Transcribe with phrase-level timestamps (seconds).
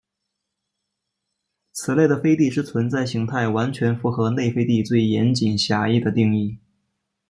[1.73, 6.57] 此类的飞地之存在型态完全符合内飞地最严谨狭义的定义。